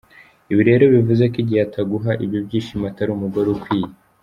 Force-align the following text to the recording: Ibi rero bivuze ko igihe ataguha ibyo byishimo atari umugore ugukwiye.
Ibi 0.51 0.63
rero 0.69 0.83
bivuze 0.95 1.23
ko 1.31 1.37
igihe 1.43 1.61
ataguha 1.67 2.11
ibyo 2.23 2.39
byishimo 2.47 2.83
atari 2.87 3.09
umugore 3.13 3.45
ugukwiye. 3.49 3.89